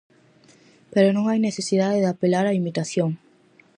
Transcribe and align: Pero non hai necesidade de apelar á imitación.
Pero 0.93 1.09
non 1.15 1.25
hai 1.27 1.39
necesidade 1.41 2.01
de 2.01 2.09
apelar 2.13 2.45
á 2.49 2.57
imitación. 2.61 3.09